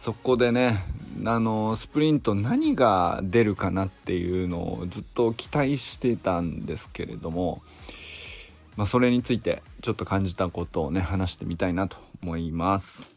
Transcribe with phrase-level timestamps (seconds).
[0.00, 0.84] そこでね
[1.24, 7.62] あのスプリント何が出るかなっていうのをずっと期待してたんですけれども
[8.78, 13.08] まあ、それについてちょっと感じたことをね話してみたいなと思います。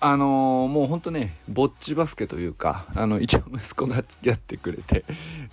[0.00, 5.04] あのー、もうほんとねぼっちバスケというかあの一応息子が付き合ってくれて、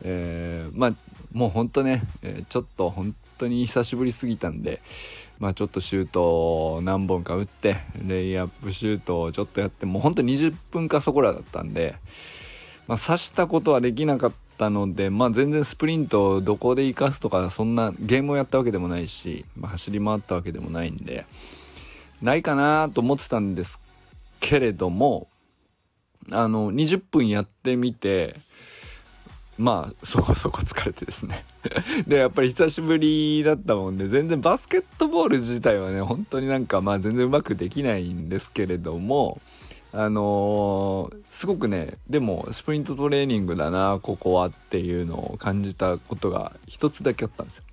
[0.03, 0.93] えー、まあ
[1.33, 4.81] もうほんとね、え、ちょっと本当に久しぶりすぎたんで
[5.39, 11.95] まあちょっとシュートを何本か打ってレイアップシュートをちょっとやってもうほんと20分かそこらだったんで
[12.87, 21.25] まあ、刺したことはできなかったので、まあ、全然スプリントをどこで生かすとかそんなゲームをやったわけでもないし、まあ、走り回ったわけでもないんで
[22.21, 23.79] ないかなと思ってたんです
[24.39, 25.27] けれども
[26.31, 28.39] あの20分やってみて
[29.57, 31.45] まあそこそこ疲れてですね
[32.07, 39.39] でやっぱり久しぶりだったもんで全然バスケットボール自体はね本当になんかまあ全然うまくできないんですけれども
[39.93, 47.63] あのー、すごくねでもスプリントトレーニングだなここはっていうのを感じたことが一つだけあったんですよ。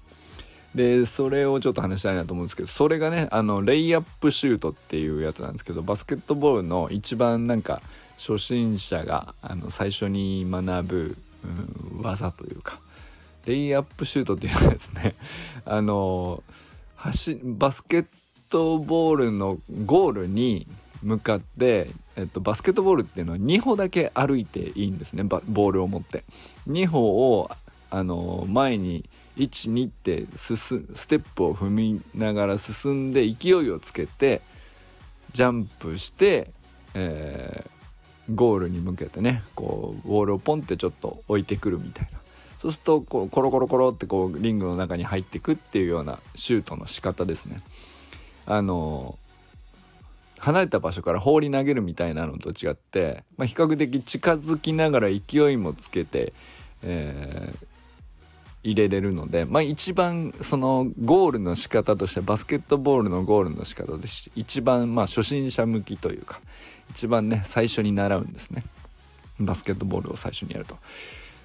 [0.75, 7.83] でそれをちょっと話したいなと思うんですけどそれがねあのレイアップシュートっていうやつなんですけどバスケットボールの一番なんか
[8.17, 12.81] 初心者があの最初に学ぶ、うん、技というか
[13.47, 15.17] レイアップシュートっていうのはですね
[15.65, 16.43] あの
[17.43, 18.07] バスケッ
[18.49, 20.67] トボールのゴールに
[21.03, 26.23] 向かって、えっと、バスケットボールっていうのは2歩だけ歩いていいんですねボールを持って。
[26.69, 27.51] 2歩を
[27.91, 29.05] あの前に
[29.37, 34.41] 12って進ステップを踏みながら進んで勢いをつけて
[35.33, 36.51] ジャンプして、
[36.95, 37.82] えー、
[38.35, 42.19] ゴールに向けてねこうボールをポンってちょっと置いてくるみたいな
[42.59, 47.61] そうするとこうコロコロコロってこうリングの中に入ってくっていうようなシュートの仕方ですね。
[48.47, 49.19] あの
[50.39, 56.33] 離れた場所から放り投げるみたいなのと違って、まあ、比較的近づきながら勢いもつけて、
[56.83, 57.67] えー、
[58.65, 66.41] 入れれるので、まあ、一番そのゴールの仕方としてバスケットボールのゴールの仕方で一番まあ初心者向きというか
[66.95, 68.63] 一番ね最初に習うんですね
[69.41, 70.77] バスケットボールを最初にやると。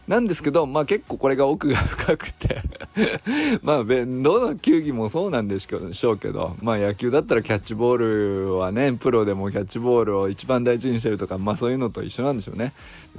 [0.07, 2.61] なんですけど、まあ結構これが奥が深くて
[3.61, 3.93] まあ、ど
[4.39, 12.71] の球技もそうなんでしょうけど、まあ野球だったらキャッチボールはね、プロでもキャッチボールを一番大事にしてるとか、まあそういうのと一緒なんでしょうね。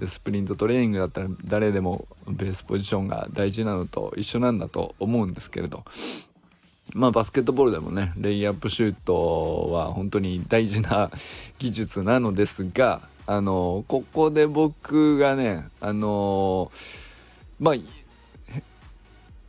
[0.06, 5.84] スプリントトレーニングだったら誰でもベースポジションが大事なのと一緒なんだと思うんですけれど、
[6.94, 11.10] まあバスケットボールでもね、レイアップシュートは本当に大事な
[11.58, 16.72] 技術なのですが、あのここで僕がねあの
[17.60, 17.74] まあ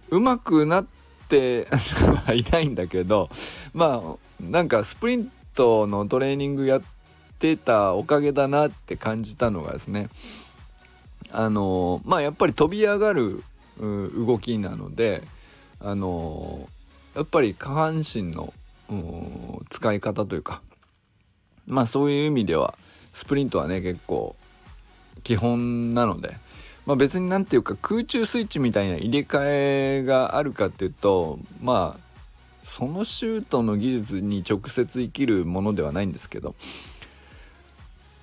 [0.09, 0.85] うまくなっ
[1.29, 1.65] て
[2.25, 3.29] はいないんだけど
[3.73, 6.81] まあなんかスプリントのトレーニングやっ
[7.39, 10.09] てたおかげだなって感じたのがですね
[11.31, 13.43] あのまあやっぱり飛び上がる
[13.79, 15.23] 動きなので
[15.79, 16.67] あの
[17.15, 18.53] やっぱり下半身の
[19.69, 20.61] 使い方というか
[21.67, 22.75] まあそういう意味では
[23.13, 24.35] スプリントはね結構
[25.23, 26.35] 基本なので、
[26.85, 32.09] まあ、別に何ていうか空中スイッチみたいな入れ替えがあるかっていうとまあ
[32.63, 36.55] そのシュートの技術に直接生きるものではないんですけど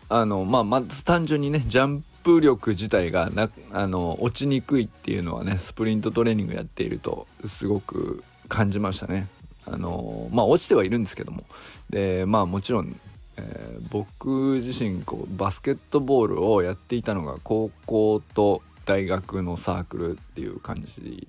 [0.09, 9.29] あのまあまず単純にねジャンプ力自体がなあの落ちにくいっていうのはねスプリントトレーニングやっているとすごく感じましたね。
[9.67, 11.45] あのまあ落ちてはいるんですけども
[11.91, 12.97] でまあもちろん
[13.39, 21.29] えー、僕自身こうバスケットボールをやっていたのが高校と大学のサークルっていう感じ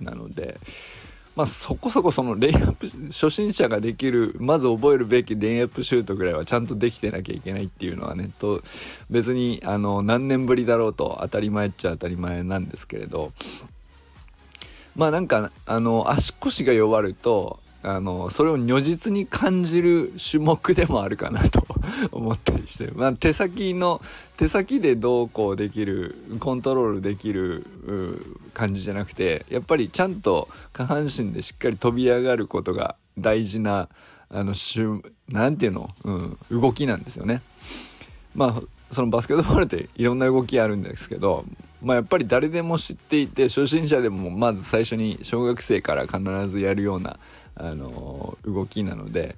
[0.00, 0.58] なので
[1.36, 8.62] まあそこそこそのレイアップ初心者ができるまず覚えるべきレイアップシュートぐらいはちゃんとできてなきゃいけないっていうのはねと
[9.08, 13.32] 別にあの何年ぶりだろうと当たり前っちゃ当たり前なんですけれど
[14.96, 21.66] まあなんかあの足腰が弱るとあのそれを如実に感じる種目でもあるかなと
[22.12, 24.02] 思ったりして、まあ、手先の
[24.36, 27.66] 手先でどうこうできるコントロールできる
[28.52, 33.88] 感じじゃなくてやっぱりちゃんと下半身でしっかり飛び上がることが大事な
[34.28, 34.54] あの
[35.28, 35.90] 何て言うの、
[36.50, 37.42] うん、動きなんですよね。
[38.34, 38.62] まあ
[38.94, 41.44] そのバスケットボールっていろんな動きあるんですけど
[41.82, 47.18] まあやっぱり誰でも知っていて初心者でもまず最初に小学生から必ずやるような
[47.54, 49.36] あの動きなので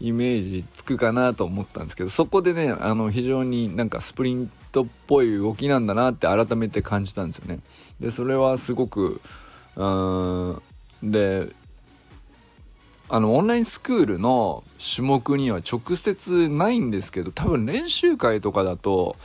[0.00, 7.60] イメージつくかなと思ったんですけどそこでねあの非常になんかスプリントっぽい動きなんだなって改めて感じたんですよね。
[8.00, 9.20] でそれはすごく
[9.76, 10.62] うん
[11.02, 11.48] で
[13.08, 14.64] あのオンラインスクールの
[14.94, 19.16] 種目には直接ないんですけど多分練習会とかだと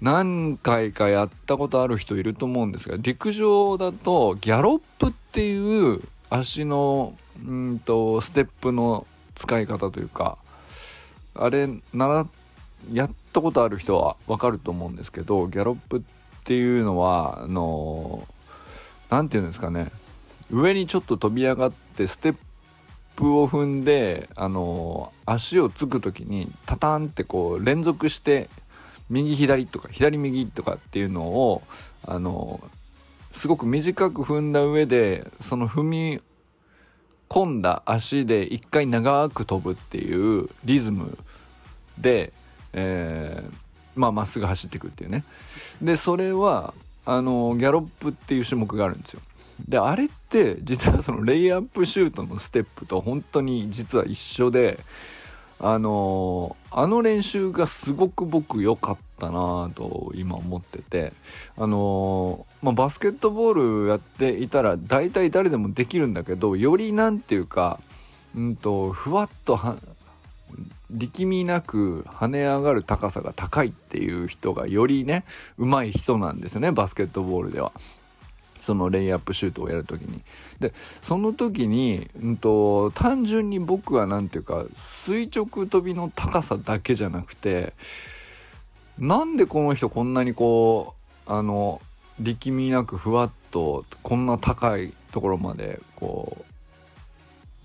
[0.00, 7.14] 何回かやったことある人いると思うんですが陸上だとギャロップっていう足の
[7.44, 10.38] うんとステップの使い方というか
[11.34, 12.26] あれな
[12.92, 16.02] やったことある人はわかると思うんですけどギャロップっ
[16.44, 18.26] ていうのはあの
[19.10, 19.90] 何て言うんですかね。
[20.50, 22.36] 上にちょっと飛び上がってステッ
[23.16, 28.48] プを踏んであの足をつく時にタタンってこう連続して
[29.10, 31.62] 右左とか左右とかっていうのを
[32.06, 32.60] あの
[33.32, 36.20] すごく短く踏んだ上でその踏み
[37.28, 41.18] 込んだ足で一回長く飛ぶっていうリズム
[41.98, 42.32] で、
[42.72, 43.52] えー、
[43.94, 45.24] まあっすぐ走っていくっていうね。
[45.82, 46.72] でそれは
[47.04, 49.20] あのギャロップっていう種目があるんですよ。
[49.68, 54.78] であれって実はそのレイアップシュートのステップと本当に実は一緒で
[55.58, 61.12] あのー、あの練習がすごく僕良かったなと今思ってて
[61.56, 67.80] あのー、まあ、バスケットボールやっていたら大体誰でもできるんだけどより何て言うか
[68.36, 69.58] うんとふわっと
[70.90, 75.24] 力みなく跳ね上がる高さが高いっていう人がよりね
[75.58, 77.72] 上手い人なんですねバスケットボールでは。
[78.66, 80.22] そのレイアップシュートをやるときに。
[80.58, 87.74] で、その時に、うんと、単純に僕は何ていうか、垂直跳びの高さだけじゃなくて、
[88.98, 90.94] なんでこの人こんなにこ
[91.28, 91.80] う、あの、
[92.18, 96.44] 力みなくふわっと、こんな高いところまで、こう、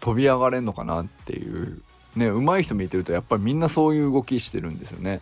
[0.01, 1.81] 飛び上がれんのかなっていう
[2.15, 5.21] ね上手い人見てるとやっぱりみんなそういう動きしてるんですよね。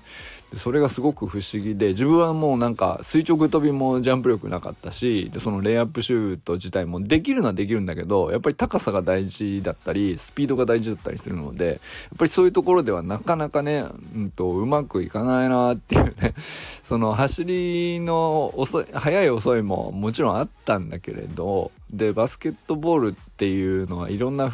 [0.56, 11.78] それがすごく不思議で自分はもうなんか垂直跳びもジャンプ力なかったしでそのレイアップシュート自体もできるのはできるんだけどやっぱり高さが大事だったりスピードが大事だったりするのでやっ
[12.18, 13.86] ぱりそういうところではなかなかね、
[14.16, 16.34] うんと、うまくいかないなっていうね
[16.84, 24.52] その走りの遅い速い遅いももちろんあったんだけれどでバスケットボールっていうのはいろんな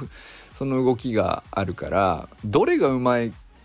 [0.57, 3.17] その動きがあるからどれがうま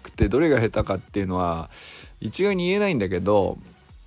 [0.03, 1.71] くてどれが下手かっていうのは
[2.21, 3.59] 一概に言えないんだけど、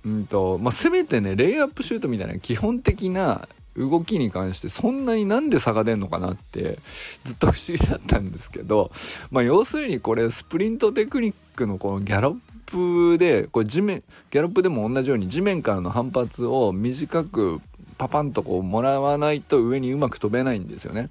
[0.04, 6.78] うんとまあ、せめてねレイアップシュートみたいな基本的な動きに関してそんなになんで差が出んのかなって
[7.24, 8.92] ずっと不思議だったんですけど、
[9.30, 12.36] まあ、要するにこれスプリントテクニックのこのギャロッ
[12.66, 17.60] プでこれ地面ギャロップでも同じように地面からの反発を短く
[17.98, 21.10] パパンとこうもらわないと上にうまく飛べないんですよね。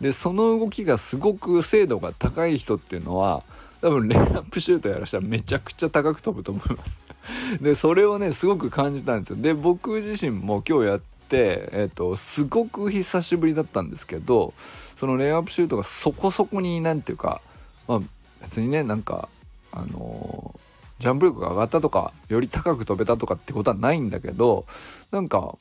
[0.00, 3.42] でその動きがすごく精度が高い人っていうのは
[3.80, 7.02] 多分レイアップシュートやらしたらめちゃくちゃ高く飛ぶと思います。
[7.60, 9.36] でそれをねすごく感じたんですよ。
[9.36, 14.54] で僕自身も今日やってえっ、とすごく久しぶりだったんですけど
[14.96, 17.40] そのレイアップシュートがそこそこに何ていうか
[17.86, 18.00] まあ
[18.40, 19.28] 別にねなんか
[19.72, 24.64] あのー、ジャンプ力が上がったとかより高く飛べたとかってことはないんだけど
[25.10, 25.56] なんか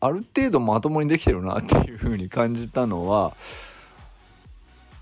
[0.00, 3.34] ある程度まともにできてるなっていう風に感じたのは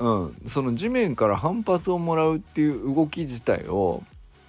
[0.03, 4.03] うん、その地面から反発をもらうっていう動き自体を、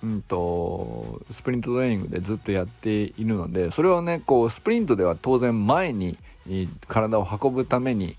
[0.03, 6.17] うんと、スプリントトレーニングでずっとやっているのでそれはねこうスプリントでは当然前に
[6.87, 8.15] 体を運ぶために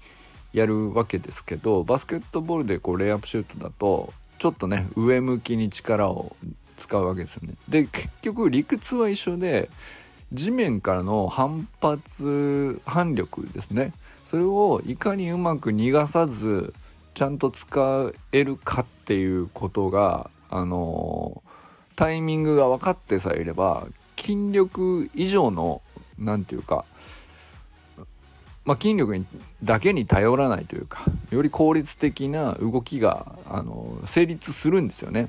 [0.53, 6.37] やるわけですけどバスケットボールでこうレイアップシュートだとちょっとね上向きに力を
[6.77, 7.55] 使うわけですよね。
[7.69, 9.69] で結局理屈は一緒で
[10.33, 13.93] 地面からの反発反力ですね
[14.25, 16.73] それをいかにうまく逃がさず
[17.15, 21.43] ちゃんと使えるかっていうことがあの
[21.97, 25.81] タイミングが分かってさえいれば筋力以上の
[26.19, 26.85] 何て言うか
[28.65, 29.27] まあ、筋力に
[29.63, 35.29] だけに頼らないというかより効率的な動きがあの成立するんですよね。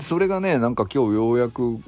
[0.00, 1.80] それがねなんか今日ようやく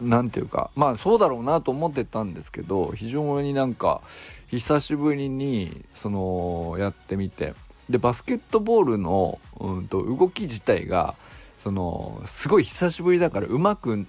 [0.00, 4.00] 何て言うかまあそうだろうなと思ってたんですけど非常になんか
[4.48, 7.54] 久しぶりにそのやってみて
[7.92, 11.14] でバスケットボールの、うんと、動き自体が
[11.58, 14.06] そのすごい久しぶりだからうまく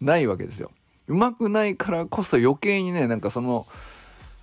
[0.00, 0.70] ないわけですよ。
[1.08, 3.66] うまくないからこそ余計にねなんかその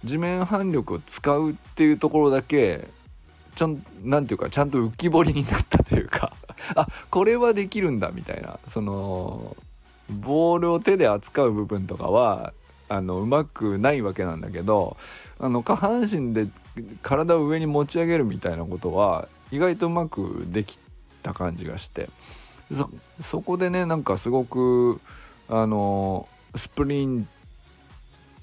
[0.04, 2.90] 地面反力を使うっていうところだけ
[3.56, 6.34] ちゃんなんていうかちゃんと浮き彫りになったというか
[6.76, 9.56] あこれはできるんだみたいなその
[10.10, 12.54] ボールを手で扱う部分とかは
[12.90, 14.98] あのうまくないわけなんだけど
[15.40, 16.48] あの下半身で
[17.02, 20.80] 体を上に持ち上げるみたいなことは意外とうまくでき
[21.22, 22.10] た感じがして。
[23.22, 25.00] そこでねなんかすごく
[25.48, 27.28] あのスプリン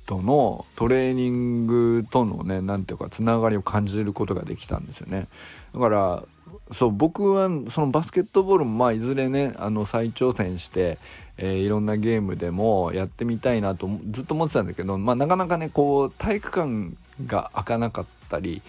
[0.06, 5.28] トのトレーニングとのね何ていうかつながりを感じることができたんですよね。
[5.74, 6.24] だから
[6.72, 10.98] そう僕はそのバスケットボールもまあいずれねあの再挑戦して、
[11.36, 16.96] えー、いろんなゲームでもやってみたいなとずっと思ってたんだけど、まあ、なかなかねこう体育館
[17.26, 18.62] が開かなかったり、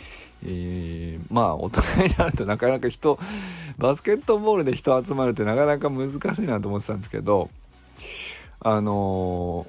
[0.44, 3.20] えー、まあ大人になるとなかなか人
[3.78, 7.50] バスケットボールで人集まるってなかなか難しいなと思ってたんですけど
[8.60, 9.68] あの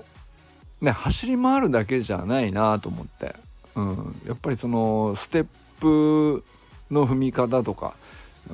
[0.83, 3.35] ー、ね走り回るだけじゃないなと思って、
[3.75, 5.47] うん、やっぱりそのステッ
[5.81, 6.45] プ
[6.91, 7.95] の踏み方とか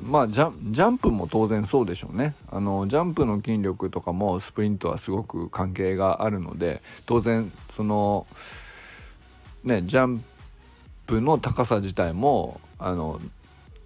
[0.01, 2.35] まあジャジャンプも当然そうでしょうね。
[2.51, 8.27] あのジャンプの筋力とかもスプリントはすごく関係があるので当然その
[9.63, 10.23] ねジャンプ
[11.15, 13.19] の高さ自体もあの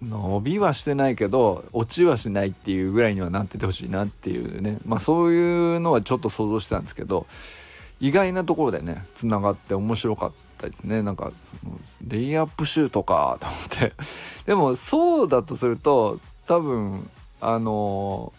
[0.02, 4.78] 伸びはしてないけど落ちはしないっていうぐらいにはなっててほしいなっていうね。
[4.84, 7.26] まあそういうのはちょっと想像してたんですけど
[8.00, 11.02] 意外なところでねつながって面白かったですね。
[11.02, 13.92] なんかそのレイアップシュートかと思って。
[14.46, 17.08] でもそうだとすると多分
[17.40, 18.32] あの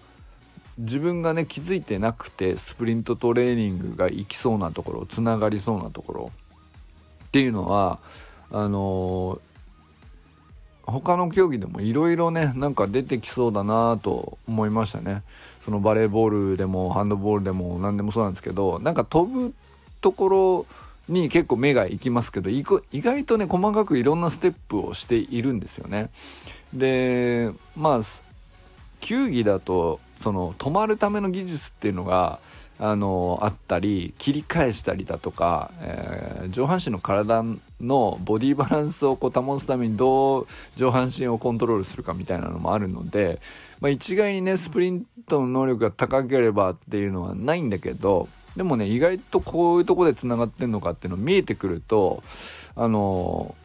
[0.79, 6.31] ー、自分がね気づいてなくてスプリントトレーニングがいきそうなところつながりそうなところ
[7.25, 7.99] っていうのは
[8.51, 9.39] あの
[10.83, 15.23] 他の競技でもいろいろねなんか出てきそうだなと思いましたね。
[15.61, 19.53] そのバレーボールでもハンドボールでも何でもそうなんですけどなんか飛ぶ
[20.01, 20.65] ところ
[21.09, 26.09] に結構目がいきますけど意外とね細かくいろんなステップをしているんですよね。
[26.73, 28.01] でまあ
[29.01, 32.39] 球技だとその止まるための技術っていうのが
[32.79, 37.43] あのあったり切り返したりだとか、えー、上半身の体
[37.85, 43.39] のボディバランスをこう保つためにどう上半身をコントロールするかみたいなのもあるので、
[43.79, 52.23] まあ、一概にねスプリントの能力が高ければっていうのはないんだけどでもね意外とこういうとこでつながってんのかっていうの見えてくると
[52.75, 53.55] あの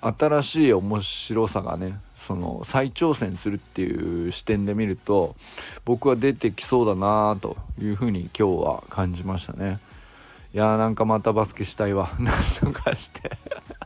[0.00, 5.34] 新しい面白さがねその再挑戦するっていう視点で見ると
[5.84, 9.78] 僕は出てきそうだなというふうに今日は感じましたね。
[10.54, 12.10] いやーなんかまたバスケしたいわ。
[12.18, 13.30] なんとかして。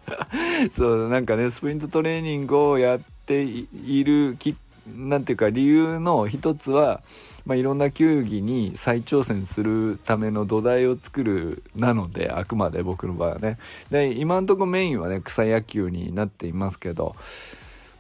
[0.73, 4.55] そうなんかねスプリントトレーニングをやっているき
[4.97, 7.01] なんていうか理由の一つは
[7.47, 13.57] まあ、いろんな球技に再挑戦するための土台を作るなのであくまで僕の場合はね。
[13.91, 17.17] で今んとこメインはね草野球になっていますけど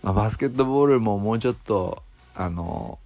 [0.02, 2.02] まあ、バスケットボールももうちょっと
[2.34, 2.98] あの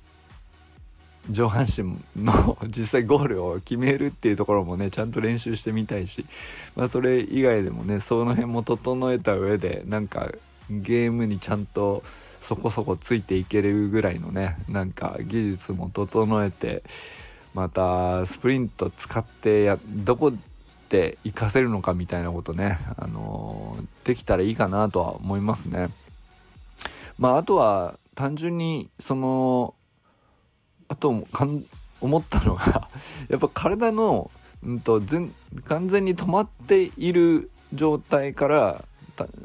[1.31, 6.27] 上半身の実際ゴールを決めるっていうところもねちゃんと練習してみたいし、
[6.75, 10.33] まあ、それ以外でもねその辺も整えた上でなんか
[10.71, 12.03] ゲームにちゃんと
[12.41, 16.83] そこそこついていけるぐらいのねなんか技術も整えて
[17.55, 20.33] またスプリント使ってやどこ
[20.89, 25.89] で活かせるのかみたいなことね、あのー、できたらいいかなとは思いますね。
[27.19, 29.75] まああとは単純にその
[30.93, 31.65] あとかん
[32.03, 32.89] 思ったのが
[33.31, 34.31] やっぱ体の、
[34.63, 35.33] うんと、全
[35.65, 38.85] 完全に止まっている状態から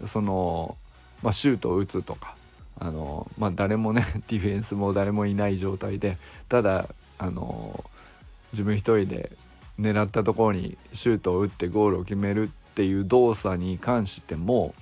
[0.08, 0.76] その、
[1.24, 2.36] まあ、シュートを打つとか
[2.78, 6.18] あの、まあ、誰もね ディフェンスも誰もいない状態で
[6.50, 7.84] ただあの
[8.52, 9.32] 自分一人で
[9.80, 14.76] 狙ったところにシュートを打ってゴールを決めるっていう動作に関しても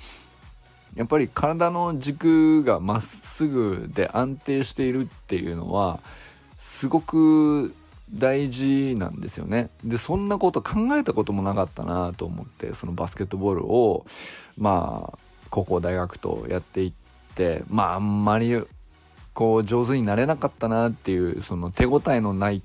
[0.95, 5.99] やっぱり体の軸がまっすぐで安定しているっていうのは
[6.65, 7.75] すごく
[8.11, 9.69] 大事なんですよね。
[9.83, 14.05] でそんなこと考えたこともなかったなと思ってそのバスケットボールを
[14.57, 15.17] まあ
[15.51, 16.93] 高校大学とやっていっ
[17.35, 18.59] てまああんまり
[19.35, 22.63] こう上手になれなかったなっていうその手応えのない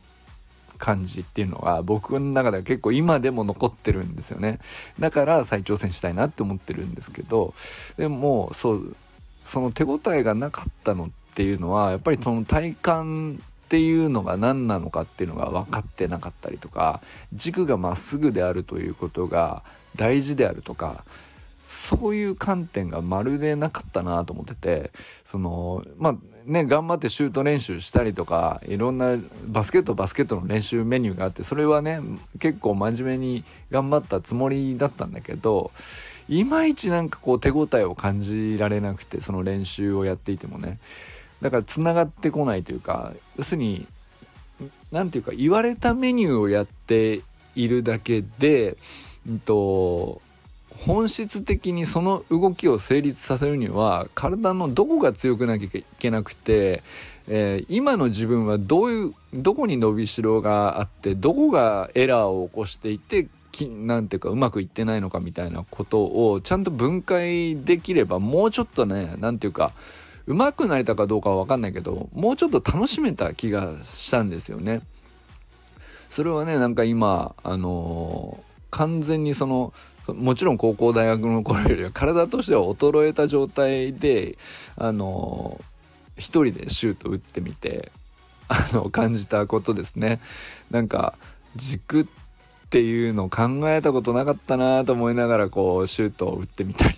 [0.79, 4.61] 感じっていうのが僕の中では結構今でも残ってるんですよね
[4.99, 7.53] だから再挑戦したいなって思ってるんですけど
[7.99, 8.97] でもそう
[9.45, 17.01] その手応えがなかったのっていうのはやっぱりその体感っていうのが何なのかっていうのが分かってなかったりとか
[17.33, 19.63] 軸がまっすぐであるということが
[19.95, 21.05] 大事であるとか
[21.69, 24.91] そういう観点がまるでなかったなと思ってて
[25.25, 32.01] そのまあね頑張ってシュート練習したりとかいろんなバスケットバスケットの練習メニューがあってそれはね
[32.41, 35.71] 結構真面目に頑張ったつもりだったんだけど
[36.29, 40.81] いまいちなんかこう手応えを感じられなくてその練習をやっていてもね。
[41.41, 43.87] だからつながってこないというか要するに
[44.93, 47.23] 何て言うか言われたメニューをやって
[47.55, 48.77] いるだけで、
[49.29, 50.21] うんと、
[50.85, 56.83] 本質的にその動きを成立させるには体のどこが強くなきゃいけなくて、
[57.29, 63.29] えー、今の自分はどういうどこに伸びしろがあってどこがエラーを起こしていて
[63.69, 69.73] なんていうかうまくいってないのかみたいなことをちゃんと分解できればもうちょっとね何ていうか
[70.31, 74.81] うまくなれたかどうかは分かんないけどもうちょっと楽しめた気がしたんですよね。
[76.09, 79.73] それはねなんか今あのー、完全にその
[80.07, 84.39] もちろん高校大学の頃よりは体としては衰えた状態で
[84.77, 87.91] あのー、一人でシュート打ってみて
[88.47, 90.21] あの感じたことですね。
[90.71, 91.15] なんか
[91.57, 92.07] 軸っ
[92.71, 96.95] ていうのを考えたことなかったなと思いながらこうシュートを打ってみたり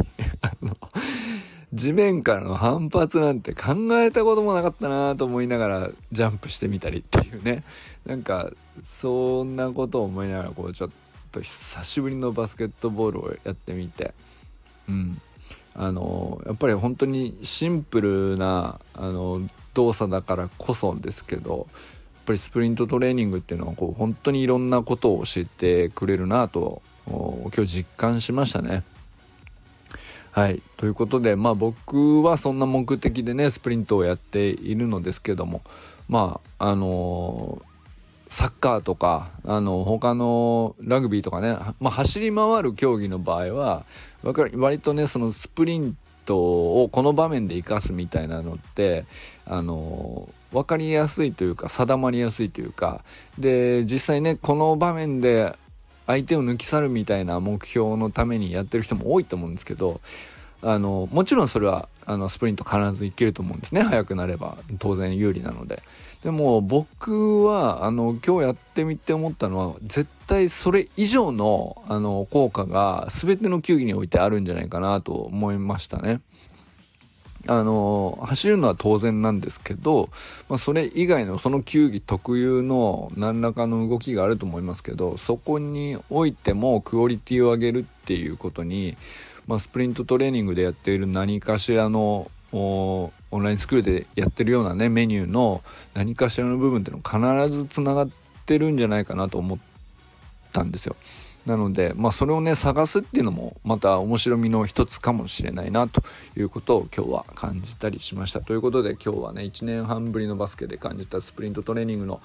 [1.83, 7.65] 地面からの反発なんて考えたこともなかったなと思いながらジャンプしてみたりっていうね。
[8.07, 8.51] なんか
[8.85, 10.91] そんなことを思いながらこうちょっ
[11.33, 14.15] と久しぶりのバスケットボールをやってみて。
[14.89, 15.21] うん。
[15.75, 19.41] あのやっぱり本当にシンプルなあの
[19.75, 28.85] 動作だからこそですけどやっぱりスプリントトレーニングっていうのはこう本当にいろんなことを教えてくれるなと今日実感しましたね。
[30.33, 30.62] はい。
[30.79, 35.61] ということで、まあ僕はそんな目的でね、スプリントをやっているのですけども、
[36.09, 43.85] まあ、あのー、サッカーとか、あの、他のラグビーとかね、まあ走り回る競技の場合は、
[44.23, 49.05] 割とね、そのスプリントをこの場面で生かすみたいなのって、
[49.45, 53.03] あのー、分かりやすいというか定まりやすいというか
[53.39, 55.57] で実際ねこの場面で
[56.12, 60.00] 相手を抜き去るみたいな目標のためにやってる人も多いと思うんですけど
[60.62, 63.83] あのもちろんそれはあのスプリント必ずいけると思うんですね。
[63.83, 64.57] 速くなれば。
[64.78, 65.83] 当然有利なので。
[66.23, 76.20] でも僕はあの今日やってみて思ったのは絶対それ以上のあの効果が全ての球技においてあるんじゃないかなと思いましたね。
[77.48, 80.11] あの走るのは当然なんですけど、
[80.48, 88.96] まあ、それ以外のその球技特有の何らかの動きがあると思いますけどそこにおいてもクオリティを上げるっていうことに、
[89.46, 95.62] まあ、スプリントトレーニングでやっている何かしらのオンラインスクールでやってるようなねメニューの
[95.94, 98.11] 何かしらの部分っていうの必ずつながっ
[98.46, 99.59] てるんじゃないかなと思っ
[100.52, 100.96] たんですよ。
[101.46, 106.02] なので、まあ、それをね探すっていうのもまた面白みの一つかもしれないなと
[106.37, 108.40] いうことを今日は感じたりしました。
[108.40, 112.20] ということで今日はね1年半ぶりのバスケで感じたスプリントトレーニングの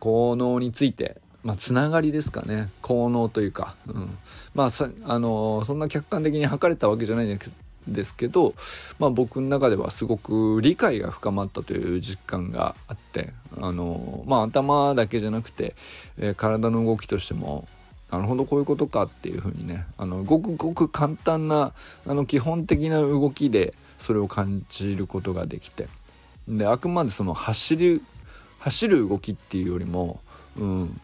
[0.00, 2.70] 効能についてまあ、つながりですかね。
[2.80, 4.18] 効能というか、うん、
[4.54, 7.38] まあさあのー、そんな客観的に測れたわけじゃないん
[7.86, 8.54] ですけど、
[8.98, 15.74] まあ、僕の中ではすごく理解が深まったという実感があってあのー、まあ頭だけじゃなくて、
[16.18, 17.68] えー、体の動きとしても
[18.14, 21.72] なるほどこういうことかっていうふうにねあのごくごく簡単な
[22.06, 25.88] あの基本的な動きでそれを感じることができて
[26.46, 28.02] であくまでその走る
[28.60, 30.20] 走る動きっていうよりも、
[30.56, 31.00] うん、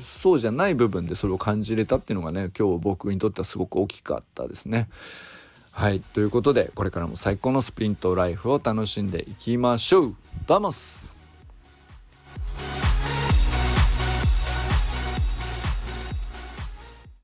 [0.00, 4.88] そうじゃない部分でそれを感じれたっていうのがね今日僕にとってはすごく大きかったですね。
[5.70, 10.14] はいということでこれからも最高のスプリントライフを楽しんでいきましょう。
[10.46, 11.11] ダモス